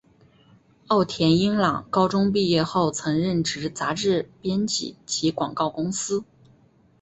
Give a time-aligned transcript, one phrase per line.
[0.87, 6.23] 奥田英朗高中毕业后曾任职杂志编辑及广告公司。